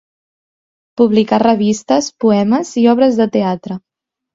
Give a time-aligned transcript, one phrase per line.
[1.01, 3.85] Publicà revistes, poemes i obres de teatre.